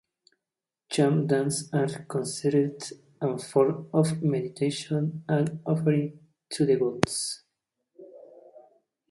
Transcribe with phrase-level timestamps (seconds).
[0.91, 2.81] Cham dances are considered
[3.21, 7.43] a form of meditation and an offering to the gods.